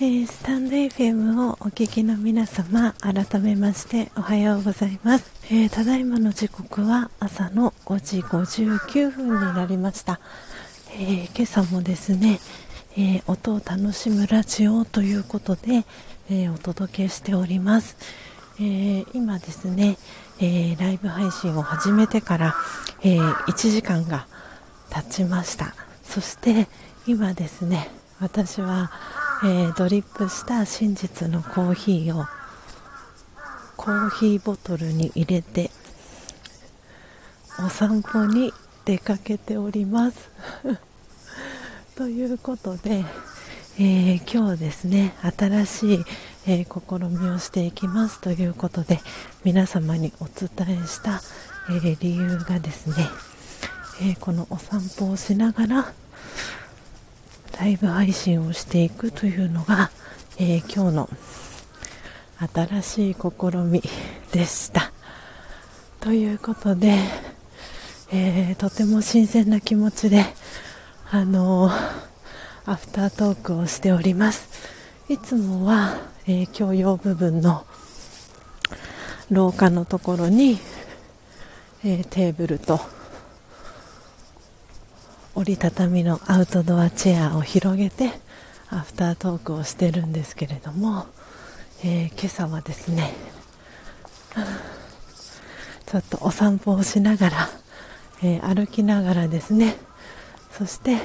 [0.00, 5.28] えー、スタンド FM をお聞きの皆様、改めましておはようございます。
[5.46, 10.20] えー、ただいまの時刻は朝の5時59分になりました。
[10.92, 12.38] えー、今朝もですね、
[12.96, 15.84] え音を楽しむラジオということで、
[16.30, 17.96] えお届けしております。
[18.60, 19.98] え今ですね、
[20.40, 22.54] えライブ配信を始めてから、
[23.02, 24.28] え1時間が
[24.90, 25.74] 経ちました。
[26.04, 26.68] そして
[27.08, 27.90] 今ですね、
[28.20, 28.92] 私は
[29.44, 32.24] えー、ドリップした真実のコーヒーを
[33.76, 35.70] コーヒーボトルに入れて
[37.64, 38.52] お散歩に
[38.84, 40.30] 出かけております。
[41.94, 43.04] ということで、
[43.78, 46.04] えー、今日ですね新しい、
[46.46, 48.20] えー、試みをしていきます。
[48.20, 49.00] ということで
[49.44, 50.50] 皆様にお伝
[50.82, 51.22] えした、
[51.70, 53.08] え、理由がですね、
[54.02, 55.92] えこのお散歩をしながら
[57.58, 59.90] ライブ配信をしていくというのが、
[60.38, 61.10] えー、今日の
[62.54, 63.82] 新しい試み
[64.30, 64.92] でした。
[65.98, 66.94] ということで、
[68.12, 70.24] えー、とても新鮮な気持ちで、
[71.10, 71.72] あのー、
[72.64, 74.48] アフタートークをしております。
[75.08, 75.96] いつもは、
[76.28, 77.66] えー、共用部分の
[79.32, 80.60] 廊下のところに、
[81.84, 82.80] えテーブルと
[85.38, 88.10] 折りたたみのアウトドアチェアを広げて
[88.70, 91.06] アフタートークをしてるんですけれども、
[91.84, 93.12] えー、今朝はですね
[95.86, 97.48] ちょっとお散歩をしながら、
[98.24, 99.76] えー、歩きながらですね
[100.50, 100.96] そして、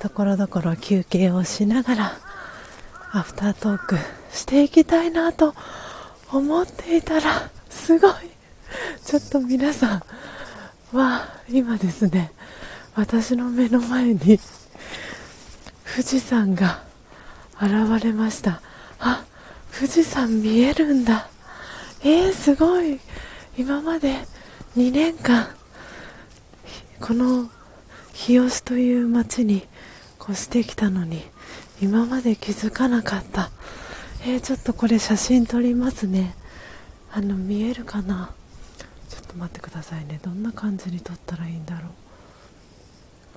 [0.00, 2.12] ところどころ休憩をしながら
[3.12, 3.98] アフタートーク
[4.32, 5.54] していきたいなと
[6.32, 8.12] 思っていたらすごい
[9.04, 10.02] ちょっと皆さん
[10.96, 12.32] は今ですね
[12.94, 16.82] 私の目の前に富士山が
[17.60, 18.60] 現れました。
[18.98, 19.24] あ
[19.72, 21.28] 富士山見えるんだ。
[22.02, 22.98] えー、すごい。
[23.56, 24.14] 今まで
[24.76, 25.48] 2年間
[27.00, 27.50] この
[28.12, 29.66] 日吉という町に
[30.20, 31.22] 越してきたのに
[31.82, 33.50] 今まで気づかなかった。
[34.22, 36.34] えー、ちょっとこれ写真撮りますね。
[37.12, 38.32] あの見えるかな？
[39.08, 40.20] ちょっと待ってくださいね。
[40.22, 41.90] どんな感じに撮ったらいいんだろう。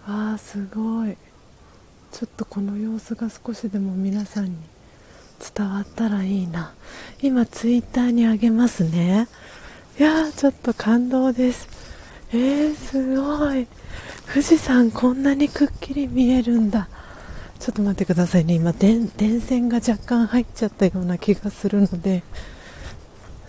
[0.08, 1.16] わあすごい。
[2.12, 4.52] ちょっとこの様子が少しでも皆さんに
[5.56, 6.74] 伝わったらいいな。
[7.22, 9.28] 今ツイッターにあげますね。
[10.00, 11.68] いやーちょっと感動です。
[12.32, 13.68] えー、すごい。
[14.32, 16.90] 富士山こんなにくっきり見えるんだ。
[17.60, 18.56] ちょっと待ってくださいね。
[18.56, 22.24] 今電線が若干入っちゃったような気がするので。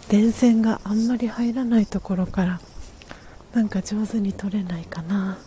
[0.09, 2.61] 電線があんまり入らないところから
[3.55, 5.39] なんか上手に撮れないかな。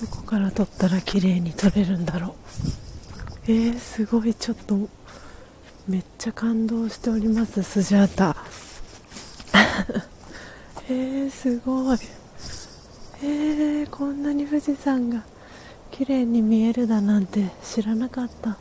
[0.00, 2.32] どこから撮ったら綺麗に撮れるんだろう。
[3.48, 4.34] えー、すごい。
[4.34, 4.88] ちょっと
[5.86, 8.34] めっちゃ感動しておりますスジャータ。
[10.88, 11.98] えー、すごい。
[13.22, 15.22] えー、こんなに富士山が
[15.90, 18.56] 綺麗に見えるだなんて知らなかった。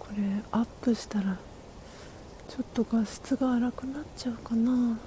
[0.00, 1.36] これアップしたら
[2.48, 4.98] ちょっと画質が荒くなっちゃうかな。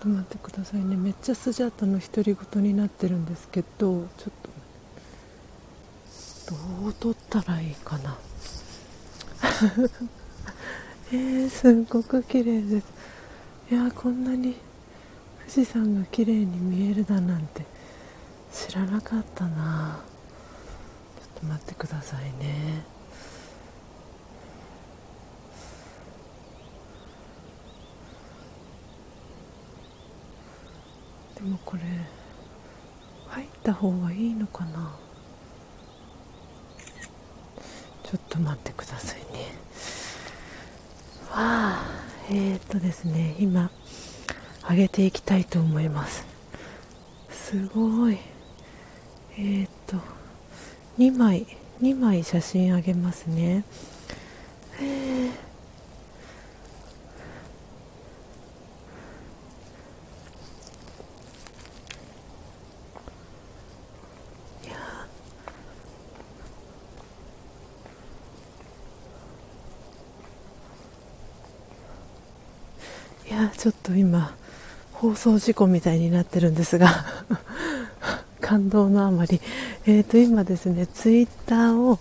[0.00, 0.96] と待ってくださいね。
[0.96, 4.32] めっちゃスジャータの独り言になってるんですけどちょっ
[6.46, 8.18] とどう撮ったらいいかな。
[11.12, 12.86] えー、すっごく綺麗です。
[13.70, 14.56] いやこんなに
[15.40, 17.64] 富士山が綺麗に見えるだなんて
[18.52, 20.00] 知らなかったな。
[21.36, 22.97] ちょっと待ってくださいね。
[31.38, 31.82] でもこれ
[33.28, 34.92] 入った方がいいのかな？
[38.02, 39.52] ちょっと待ってくださいね。
[41.30, 41.84] わあ
[42.30, 43.70] えー、っとですね今
[44.68, 46.26] 上げていきたいと思います。
[47.30, 48.18] すごい。
[49.36, 49.96] えー、っと
[50.98, 51.46] 2枚
[51.80, 53.64] 2枚写真あげますね。
[54.80, 55.37] えー
[73.56, 74.34] ちょっと今
[74.92, 76.88] 放送事故みたいになってるんですが
[78.40, 79.40] 感動のあまり、
[79.86, 81.98] えー、と今ですねツイッターを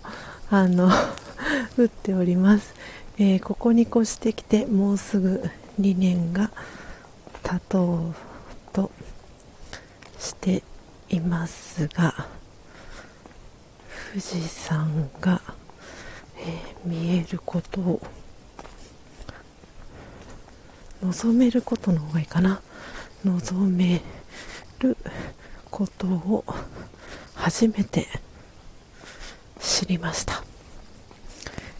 [0.49, 0.89] あの
[1.77, 2.73] 打っております、
[3.17, 5.43] えー、ここに越してきてもうすぐ
[5.79, 6.51] 2年が
[7.43, 8.15] 経とう
[8.73, 8.91] と
[10.19, 10.63] して
[11.09, 12.27] いますが
[14.09, 15.41] 富士山が、
[16.37, 18.01] えー、見えることを
[21.07, 22.61] 望めることの方がいいかな。
[23.23, 24.01] 望め
[24.79, 24.97] る
[25.71, 26.43] ことを
[27.33, 28.07] 初めて
[29.59, 30.43] 知りました。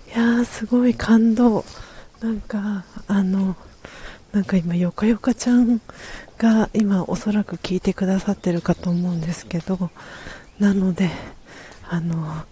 [0.08, 1.66] いやーすごい感動。
[2.22, 3.56] なんかあの
[4.32, 5.82] なんか今よかよかちゃん
[6.38, 9.91] が今おそらく聞いてくださってるかと思うんですけど
[10.60, 11.10] なので
[11.88, 12.44] あの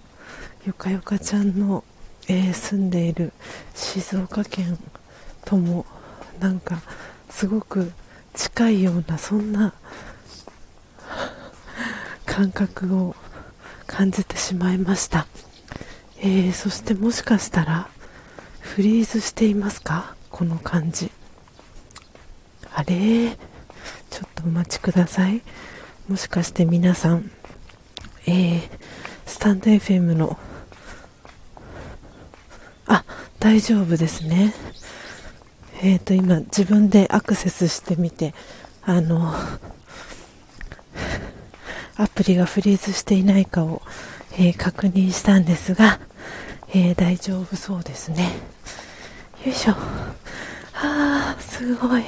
[0.68, 1.84] よかよかちゃんの、
[2.28, 3.34] えー、住んでいる
[3.74, 4.78] 静岡県
[5.46, 5.86] とも
[6.40, 6.82] なんか
[7.30, 7.92] すごく
[8.34, 9.74] 近いようなそんな
[12.26, 13.16] 感覚を
[13.88, 15.28] 感じてしまいました、
[16.20, 17.90] えー、そしてもしかしたら
[18.60, 20.16] フリーズしていますか？
[20.30, 21.12] この感じ。
[22.74, 23.38] あれ？
[24.10, 25.42] ちょっとお待ちください。
[26.10, 27.32] もしかして皆さん
[28.28, 28.70] えー、
[29.26, 30.38] スタンド FM の
[32.88, 33.04] あ
[33.40, 34.54] 大丈夫ですね。
[35.86, 38.34] えっ、ー、と今自分でアクセスしてみて
[38.82, 39.36] あの
[41.96, 43.84] アプリがフリーズしていないかを、
[44.34, 46.00] えー、確認したんですが、
[46.70, 48.32] えー、大丈夫そうですね。
[49.46, 49.76] よいしょ。
[50.74, 52.04] あーすごい。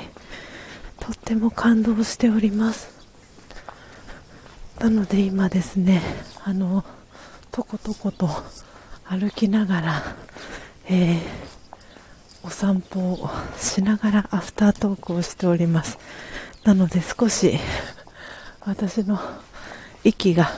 [0.99, 2.89] とっても感動しております。
[4.79, 6.01] なので今ですね
[6.43, 6.83] あの
[7.51, 8.27] とことこと
[9.05, 10.03] 歩きながら、
[10.89, 11.56] えー、
[12.48, 15.99] お散歩をしながらアフタートークをしております。
[16.64, 17.60] なので少し
[18.61, 19.19] 私の
[20.06, 20.49] 息が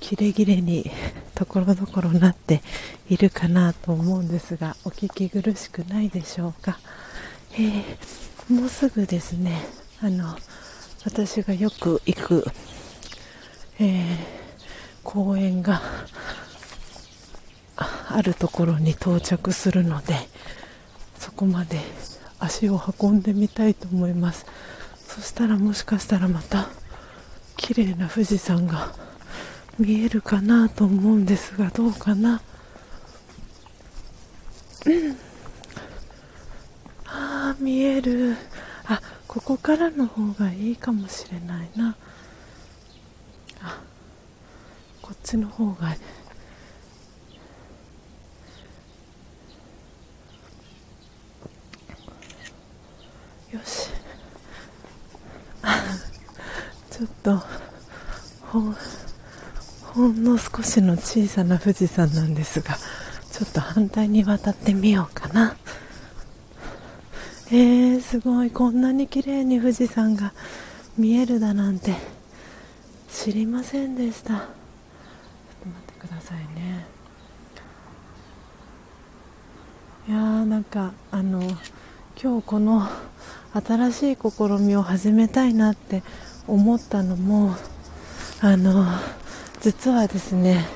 [0.00, 0.90] キレキレに
[1.34, 2.60] ところどころなって
[3.08, 6.78] いるかなと思うんですがお聞き苦しくないでしょうか、
[7.54, 9.62] えー、もうすぐですね。
[10.02, 10.36] あの
[11.06, 12.44] 私がよく行く、
[13.80, 14.16] えー、
[15.02, 15.80] 公園が
[18.14, 20.14] あるところに到着するので
[21.18, 21.80] そこまで
[22.38, 24.46] 足を運んでみたいと思います。
[24.96, 26.68] そしたらもしかしたらまた
[27.56, 28.92] 綺麗な富士山が
[29.78, 32.40] 見えるかなと思うんですがどうかな？
[34.86, 35.12] うん。
[37.06, 38.36] ああ見える。
[38.86, 41.96] あここからの方がいいかもしれないな。
[43.62, 43.80] あ
[45.00, 45.98] こっちの方がね
[53.52, 53.88] よし
[56.90, 57.40] ちょっと
[58.42, 58.76] ほん
[59.82, 62.76] ほんの少しの小さな富士山なんですが
[63.32, 65.56] ちょっと反対に渡ってみようかな。
[67.48, 70.32] えー、すごいこんなに綺麗に富士山が
[70.96, 71.94] 見えるだなんて
[73.10, 74.28] 知りませんでした。
[74.28, 76.86] ちょっと待ってくださいね。
[80.08, 81.40] いやーなんかあの
[82.22, 82.86] 今日この
[83.52, 86.02] 新しい試みを始めたいなって
[86.46, 87.56] 思ったのも
[88.40, 88.86] あの
[89.60, 90.66] 実はですね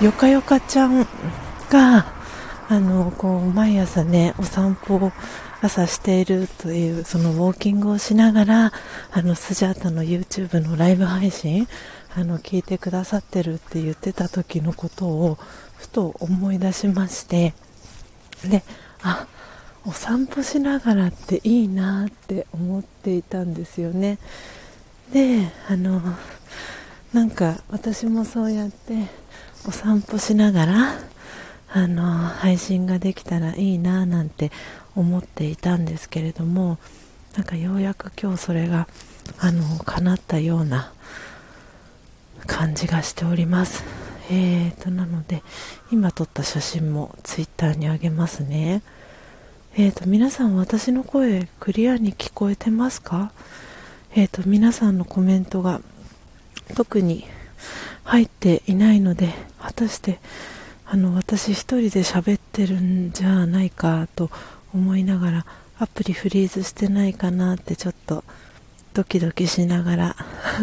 [0.00, 1.06] よかよかちゃん
[1.70, 2.12] が
[2.68, 5.12] あのこう毎朝ねお散歩を
[5.60, 8.72] 朝しているというそのウォーキングをしながら
[9.12, 11.68] あのスジャータの YouTube のライブ配信
[12.16, 15.38] あの聞いてくださってるって言ってた時のことを
[15.76, 17.54] ふと思い出しまして
[18.44, 18.64] で
[19.02, 19.26] あ
[19.84, 24.18] お散歩しながらっていいなって思っていたんですよね。
[25.12, 26.00] であの
[27.12, 29.08] なんか私もそうやって
[29.66, 30.94] お散歩しながら
[31.74, 34.50] あの配信ができたらいいななんて
[34.94, 36.78] 思っていたんですけれども
[37.36, 38.88] なんかようやく今日それが
[39.38, 40.92] あの叶ったような
[42.46, 43.84] 感じがしております。
[44.30, 45.42] えーとなので
[45.90, 48.82] 今撮った写真もツイッターにあげますね。
[49.74, 53.32] えーと皆さん私の声クリアに聞こえてますか？
[54.14, 55.80] えーと、皆さんのコメントが
[56.76, 57.24] 特に
[58.04, 60.18] 入っていないので果たして
[60.84, 64.30] あの私一人で喋ってるんじゃないかと
[64.74, 65.46] 思いながら
[65.78, 68.22] アプリフリーズしてないかなってちょっと
[68.92, 70.16] ドキドキしながら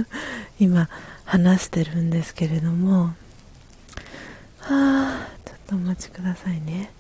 [0.60, 0.88] 今
[1.26, 3.16] 話してるんですけれども。
[4.60, 6.92] はあちょっとお待ちくださいね。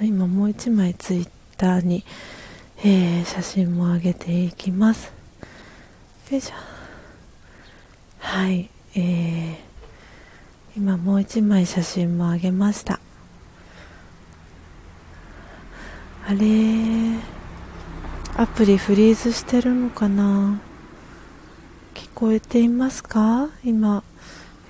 [0.00, 2.04] 今もう一枚ツイッターに、
[2.78, 5.12] えー、写真も上げていきます。
[6.30, 6.54] よいしょ。
[8.18, 9.56] はいえー、
[10.76, 13.00] 今もう一枚写真も上げました。
[16.26, 16.36] あれ
[18.36, 20.58] アプリフリーズしてるのかな？
[21.94, 23.48] 聞こえていますか？
[23.62, 24.02] 今。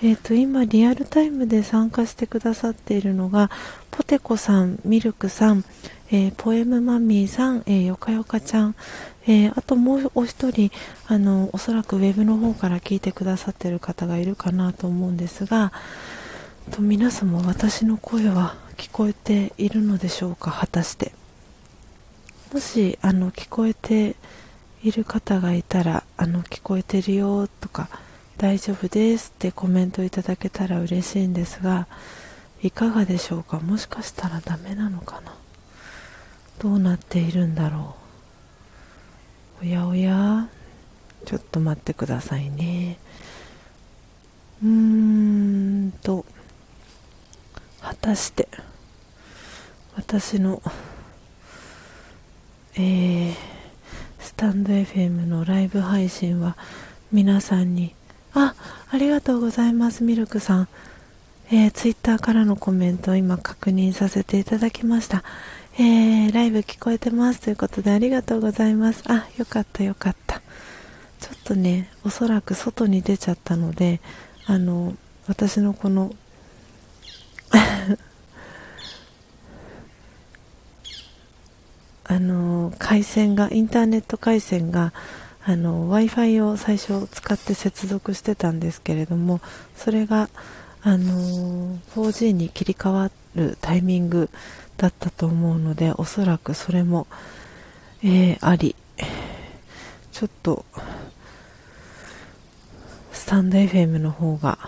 [0.03, 3.51] えっ、ー、と今リアルタイムで参加してくださっているのが
[3.91, 5.65] ポテコさん、ミルクさん、
[6.11, 8.75] えー、ポエムマミーさん、えー、よかよかちゃん、
[9.27, 10.71] えー、あともうお一人
[11.07, 15.73] あのおそらくウェブの方から聞いてくださっている方がいるかなと思うんですが
[16.71, 21.13] と皆様私の声は聞こえているのでしょうか果たして。
[22.55, 24.15] もしあの聞こえて
[24.85, 27.89] いる方がいたらあの聞こえてるよとか
[28.37, 31.87] 大丈夫ですってコメントいただけたら嬉しいんですが
[32.63, 33.61] いかがでしょうか？
[33.61, 35.37] もしかしたらダメなのかな？
[36.61, 37.95] どうなっているんだろ
[39.63, 39.65] う？
[39.65, 40.49] おやおや
[41.25, 42.99] ちょっと待ってくださいね。
[44.63, 44.69] うー
[45.89, 46.25] んと
[47.81, 48.49] 果たして
[49.95, 50.63] 私の
[52.77, 53.35] えー、
[54.19, 56.57] スタンド FM のライブ配信は
[57.13, 57.95] 皆さんに
[58.35, 58.55] あ
[58.91, 60.69] ありがとうございますミルクさん、
[61.51, 65.23] えー、ツイッターからのコメントを今確認させていただきました。
[65.77, 67.41] えー、ライブ聞こえてます。
[67.41, 69.03] ということでありがとうございます。
[69.07, 70.41] あよかったよかった。
[71.21, 74.01] ちょっとねおそらく外に出ちゃったので
[74.47, 74.95] あの
[75.27, 76.13] 私のこの
[82.05, 84.93] あの回線がインターネット回線が
[85.47, 89.41] w i f i を最初使って接続してたんですけれども
[89.77, 90.29] それが
[90.83, 94.31] あの 4G に切り替わるタイミング
[94.77, 97.07] だったと思うのでおそらくそれも、
[98.03, 98.75] えー、あり。
[100.15, 100.65] ちょっと
[103.11, 104.59] スタンド FM の方が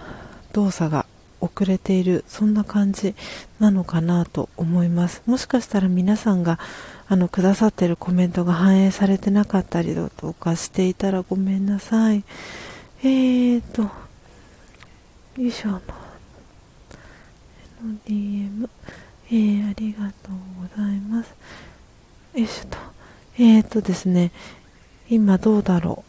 [0.52, 1.06] 動作が
[1.40, 3.14] 遅れているそんな感じ
[3.60, 5.22] なのかなと思います。
[5.24, 6.58] もしかしたら皆さんが
[7.08, 12.24] あのくださってるコメントが反映されてなかったりだとかしていたらごめんなさい。
[13.02, 13.90] えーとよ
[15.38, 15.80] いしょの
[18.06, 18.68] DM
[19.28, 21.34] えー、ありがとうございます。
[22.34, 22.78] よいしょと。
[23.38, 24.32] えーとですね
[25.08, 26.04] 今どうだろ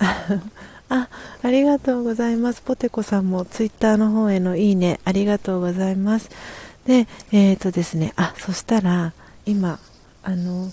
[0.00, 0.04] う。
[0.90, 1.08] あ、
[1.42, 2.62] ありがとうございます。
[2.62, 6.30] ポテコさんもツイッターの方へのいいね、ありがとうございます。
[6.86, 9.12] で、えーとですね、あ、そしたら、
[9.44, 9.78] 今、
[10.28, 10.70] あの、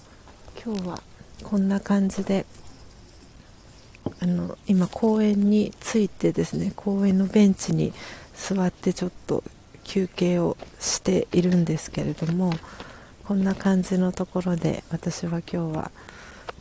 [0.61, 1.01] 今日は
[1.41, 2.45] こんな感じで、
[4.19, 7.93] あの、今公園に着いてですね、公園のベンチに
[8.33, 9.45] 座ってちょっと
[9.85, 12.51] 休憩をしているんですけれども、
[13.23, 15.91] こんな感じのところで私は今日は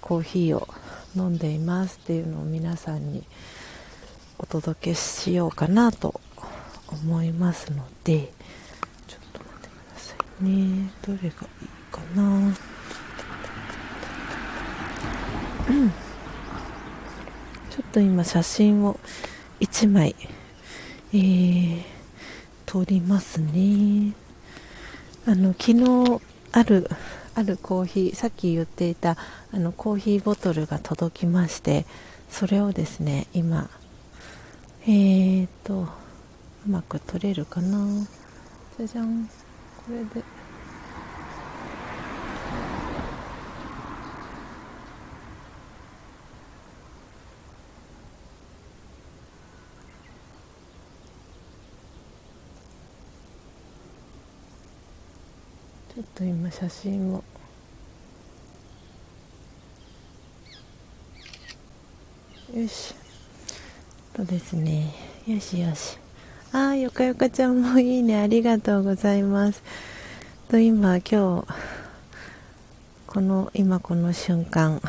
[0.00, 0.68] コーヒーを
[1.16, 3.24] 飲んでいますっていうのを皆さんに
[4.38, 6.20] お届けしようかなと
[6.92, 8.32] 思いますので
[9.08, 10.90] ちょっと待ってくださいね。
[11.04, 11.30] どれがいい
[11.90, 12.73] かな。
[17.70, 18.98] ちょっと今写真を
[19.60, 20.14] 1枚
[21.12, 21.82] えー、
[22.66, 24.12] 撮りますね。
[25.26, 26.20] あの昨日
[26.52, 26.90] ある
[27.34, 29.16] あるコーヒーさっき言っていた
[29.52, 31.86] あのコーヒーボトルが届きまして
[32.28, 33.70] それをですね今
[34.86, 35.88] えーと
[36.66, 38.06] うまく取れるかな。
[38.76, 39.26] じゃじゃん。
[39.26, 39.32] こ
[39.90, 40.33] れで。
[56.14, 57.24] と今写真を。
[62.54, 62.94] よし。
[64.12, 64.94] とですね。
[65.26, 65.98] よしよし。
[66.52, 68.20] ああよかよかちゃんもいいね。
[68.20, 69.60] ありがとうございます。
[70.48, 71.46] と今今日
[73.08, 74.80] この今この瞬間。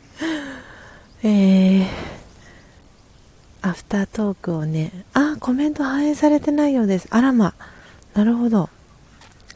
[1.22, 1.86] えー、
[3.60, 5.04] アフタートークをね。
[5.12, 7.08] あコメント反映されてないようです。
[7.10, 7.52] あらま。
[8.14, 8.70] なるほど。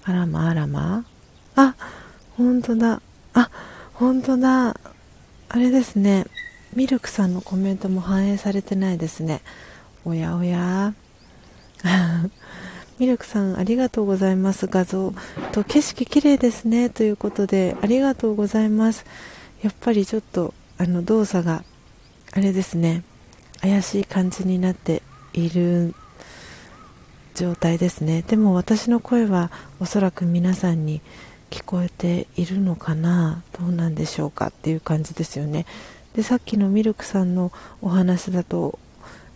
[0.09, 1.05] あらまあらま？
[1.57, 1.75] あ
[2.37, 3.03] 本当だ。
[3.35, 3.51] あ
[3.93, 4.79] 本当だ。
[5.49, 6.27] あれですね。
[6.77, 9.43] ミルクさんのコメントも反映されてないですね。
[10.05, 10.95] おやおや。
[13.01, 14.69] ミルクさんありがとうございます。
[14.69, 15.13] 画像
[15.51, 16.89] と景色綺麗ですね。
[16.89, 19.05] ということでありがとうございます。
[19.61, 21.65] やっぱりちょっとあの動作が
[22.31, 23.03] あれですね。
[23.61, 25.03] 怪しい感じになって
[25.33, 25.97] いる
[27.37, 28.25] 状態ですね。
[28.27, 31.03] でも私の声はおそらく皆さんに
[31.51, 33.43] 聞こえているのかな。
[33.61, 35.67] どうなんでしょうかっていう感じですよね。
[36.15, 37.53] でさっきのミルクさんの
[37.83, 38.79] お話だと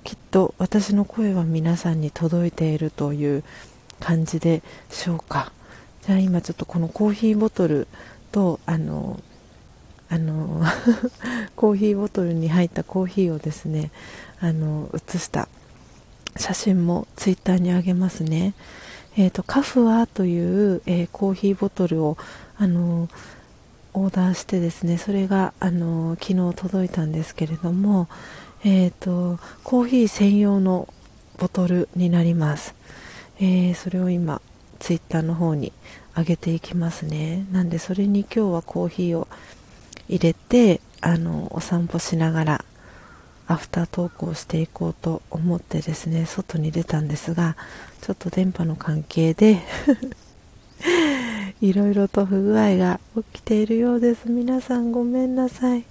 [0.03, 3.45] きっと私の声は皆さんに届いているという
[4.01, 5.53] 感じでしょうか。
[6.07, 7.87] じゃあ今ちょっとこのコーヒーボトル
[8.33, 9.21] とあの
[10.09, 10.63] あの
[11.55, 13.91] コーヒーボトルに入ったコーヒーをですね
[14.41, 15.49] あの写した
[16.37, 18.55] 写真もツイッターにあげますね。
[19.17, 22.17] えーと、カフアという、えー、コーヒーボトルを
[22.57, 23.09] あの
[23.93, 28.09] オーダーしてですねそれがあの昨日届いたんですけれども、
[28.65, 30.93] えーと、コーヒー専用の
[31.39, 32.75] ボトルになります、
[33.41, 34.41] え、それを今
[34.79, 35.73] ツイッターの方に
[36.17, 39.27] 上げていきますねなんでそれに今日はコーヒーを
[40.09, 42.65] 入れてあのお散歩しながら
[43.51, 47.57] アフタートークをしていこうと思ってですね外に出たんですが
[48.01, 49.61] ちょっと電波の関係で
[51.61, 54.31] いろいろと不具合が起きているようです。
[54.31, 55.85] 皆さんごめんなさい、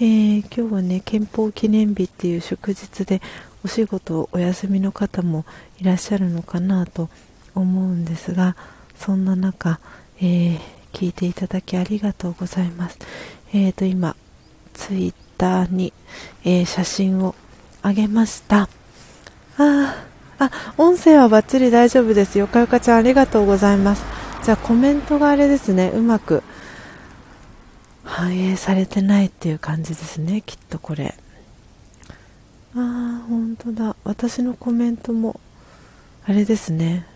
[0.00, 3.22] ー、今日はね憲法記念日っていう祝日で
[3.64, 5.46] お仕事お休みの方も
[5.80, 7.08] いらっしゃるのかなと
[7.54, 8.54] 思うんですが
[8.98, 9.80] そんな中、
[10.20, 10.58] えー、
[10.92, 12.98] 聞いていただきありがとうございます。
[13.54, 14.14] えーと今
[14.74, 15.92] ツイッターに、
[16.44, 17.34] えー、写真を
[17.82, 18.68] あげました。
[19.58, 20.04] あ
[20.38, 22.38] あ、音声はバッチリ大丈夫です。
[22.38, 24.04] よかよかちゃんありがとうございます。
[24.42, 26.42] じゃあコメントがあれですね、うまく
[28.04, 31.14] 反映されてないっていう感じですね、きっとこれ。
[32.74, 33.96] ああ、本当だ。
[34.04, 35.40] 私のコメントも、
[36.24, 37.06] あれですね。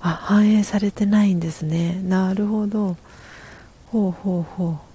[0.00, 2.00] あ、反映されてないんですね。
[2.04, 2.96] なるほど。
[3.86, 4.87] ほうほうほう。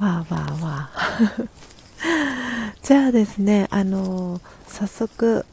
[0.00, 1.48] わーわーわー
[2.82, 5.44] じゃあですねあの早速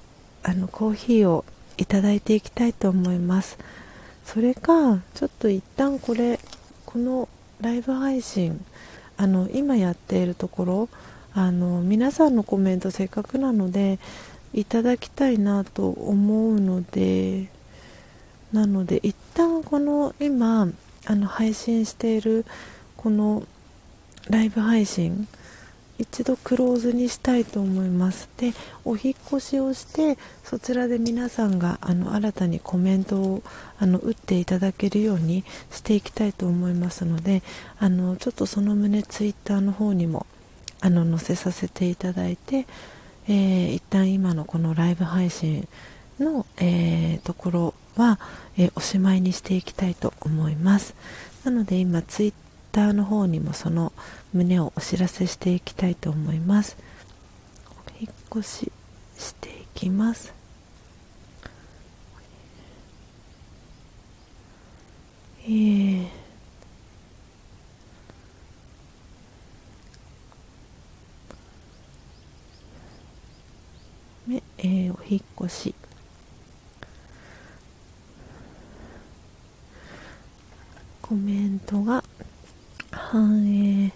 [0.41, 1.43] あのコーヒーを
[1.77, 3.59] いただいていきたいと思います。
[4.23, 6.39] それかちょっと一旦これ
[6.85, 7.29] この
[7.61, 8.63] ライブ配信
[9.17, 10.89] あの今やっているところ
[11.33, 13.99] あの皆さんのコメントせっかくなので
[14.53, 17.49] いただきたいなと思うので
[18.51, 20.67] なので一旦この今
[21.05, 22.45] あの配信している
[22.95, 23.43] この
[24.29, 25.27] ライブ配信
[25.99, 28.29] 一度クローズにしたいと思います。
[28.37, 28.53] で
[28.85, 33.43] お引越しをしてそちらで皆さんがあの新たにコメントを
[33.79, 37.41] あの打っていただけるようにしていきたいと思いますので
[37.79, 40.27] あのちょっとその旨ツイッターの方にも
[40.81, 42.67] あの載せさせていただいて、
[43.27, 45.67] えー、一旦今のこのライブ配信
[46.19, 48.19] の、えー、ところは、
[48.57, 50.93] えー、おしまいにしていきたいと思います。
[51.43, 52.46] なので今ツイッター
[52.77, 53.91] ターの方にもその
[54.35, 56.77] 旨をお知らせしていきたいと思います。
[57.71, 58.71] お引っ越し
[59.17, 60.31] していきます。
[65.43, 66.07] えー。
[74.59, 75.75] えー、お引越し。
[81.01, 82.03] コメントが。
[82.91, 83.91] 反映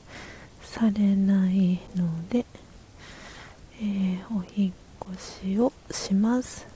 [0.62, 2.46] されないので、
[3.80, 4.74] えー、お引
[5.14, 6.68] 越しをします。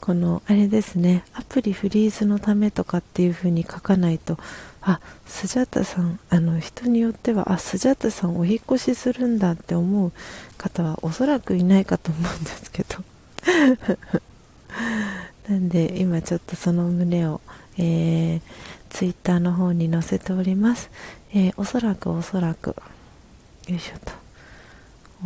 [0.00, 1.24] このあれですね。
[1.32, 4.38] アプリフリーズのためとかっていう風に書かないと
[4.82, 10.12] あスジャタさんあの人によってはあスジャタさんお引越しするんだって思う
[10.58, 13.02] 方はおそらくいないかと思うんですけど。
[15.48, 17.40] なんで今ちょっとその胸を、
[17.76, 18.40] えー
[18.94, 20.88] ツイッターの方に載せております。
[21.32, 22.76] えー、おそらくおそらく、
[23.66, 24.12] よいしょと。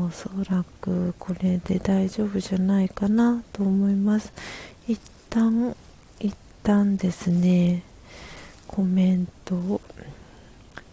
[0.03, 4.33] おそらくこれで大丈夫じゃないかなと思います。
[4.87, 5.77] 一旦、
[6.19, 7.83] 一旦ですね、
[8.67, 9.83] コメントを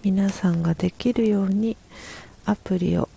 [0.04, 1.78] 皆さんができるように
[2.44, 3.08] アプリを、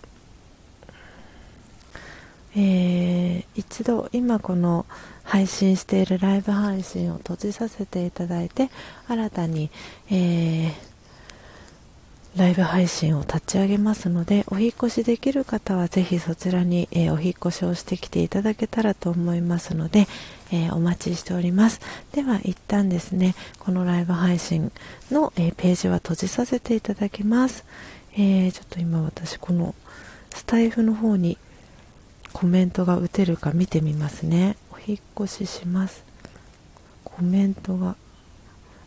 [2.55, 4.85] えー、一度今この
[5.29, 8.71] 配信しているライブ配信を閉じさせていただいて
[9.07, 9.69] 新たに、
[10.09, 10.71] えー、
[12.35, 20.07] ライブ配信を立ち上げますのでお引越しできる方はぜひそちらに、えー、お引越しをしてきていただけたらと思いますので、
[20.51, 21.79] えー、お待ちしております。
[22.11, 24.71] では一旦ですねこのライブ配信
[25.11, 27.65] の、えページは閉じさせていただきます、
[28.17, 29.75] えちょっと今私この
[30.33, 31.37] スタイフの方に
[32.33, 34.55] コメントが打てるか見てみますね。
[34.89, 36.03] 引っ越しします。
[37.03, 37.95] コメントが。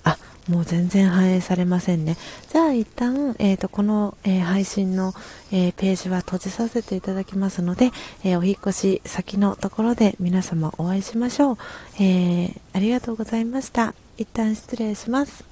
[0.04, 0.18] あ
[0.48, 2.16] もう全然反映されませんね。
[2.50, 5.14] じゃあ一旦、えーと、この、えー、配信の、
[5.52, 7.90] えー、ページは閉じさせていただきますので、
[8.24, 11.58] えー、お引越し先のところで皆様お会いしましょう、
[12.00, 13.94] えありがとうございました。
[14.18, 15.44] 一旦失礼します。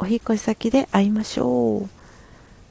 [0.00, 1.97] お引越し先で会いましょう。